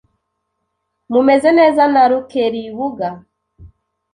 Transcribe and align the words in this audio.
Mumeze 1.11 1.49
neza 1.59 1.83
na 1.93 2.03
Rukeribuga? 2.09 3.07